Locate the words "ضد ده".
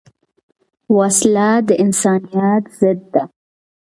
2.79-3.23